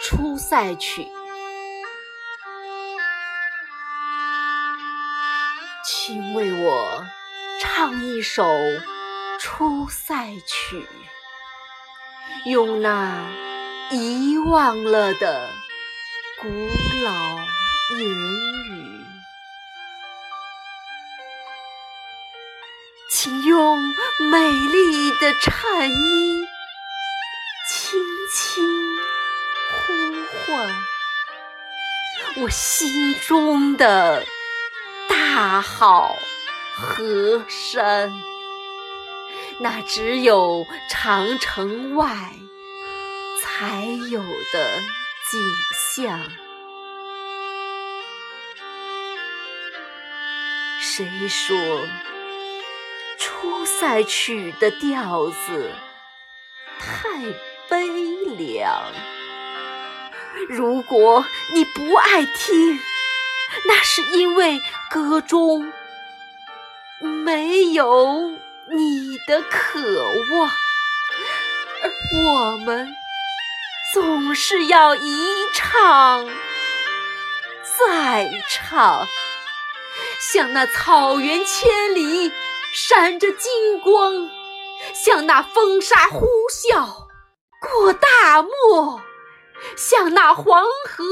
[0.00, 1.02] 出塞曲》，
[5.84, 7.04] 请为我
[7.60, 8.44] 唱一首
[9.40, 10.86] 《出塞曲》，
[12.50, 13.28] 用那
[13.90, 15.50] 遗忘了的
[16.40, 16.48] 古
[17.04, 17.12] 老
[17.98, 19.04] 言语，
[23.10, 23.78] 请用
[24.30, 26.46] 美丽的颤音。
[32.36, 34.24] 我心中的
[35.08, 36.16] 大好
[36.74, 38.12] 河山，
[39.58, 42.32] 那只有长城外
[43.42, 44.20] 才有
[44.52, 44.78] 的
[45.30, 45.40] 景
[45.96, 46.20] 象。
[50.80, 51.56] 谁说
[53.18, 55.72] 《出塞曲》的调子
[56.78, 57.20] 太？
[57.68, 57.86] 悲
[58.38, 58.72] 凉。
[60.48, 62.80] 如果你不爱听，
[63.66, 65.72] 那是因为歌中
[67.00, 68.32] 没有
[68.70, 69.80] 你的渴
[70.32, 70.50] 望，
[71.82, 71.90] 而
[72.24, 72.94] 我们
[73.94, 76.26] 总是要一唱
[77.78, 79.06] 再唱，
[80.32, 82.32] 像那草原千里
[82.72, 84.28] 闪着金光，
[84.94, 87.06] 像那风沙呼啸。
[87.60, 89.00] 过大漠，
[89.76, 91.04] 像那黄河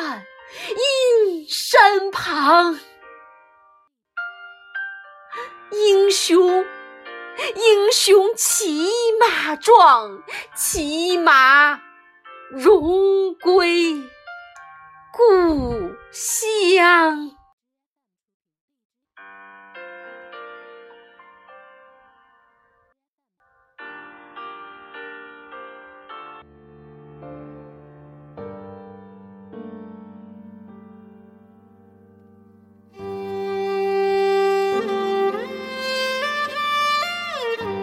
[0.00, 0.24] 岸，
[0.70, 2.78] 阴山旁，
[5.70, 6.64] 英雄，
[7.54, 10.22] 英雄骑马壮，
[10.54, 11.80] 骑马
[12.50, 14.02] 荣归
[15.12, 16.45] 故乡。